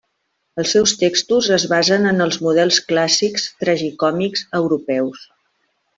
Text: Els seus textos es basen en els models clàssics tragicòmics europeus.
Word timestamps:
Els 0.61 0.71
seus 0.75 0.93
textos 1.01 1.49
es 1.57 1.65
basen 1.75 2.09
en 2.13 2.25
els 2.27 2.39
models 2.47 2.79
clàssics 2.87 3.45
tragicòmics 3.65 4.47
europeus. 4.63 5.29